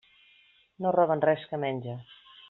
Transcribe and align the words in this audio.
No 0.85 0.93
roben 0.95 1.21
res 1.29 1.45
que 1.51 1.59
menja. 1.65 1.99